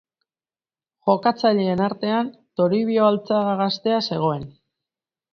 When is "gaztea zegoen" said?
3.59-4.49